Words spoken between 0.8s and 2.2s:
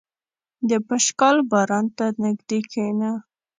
پشکال باران ته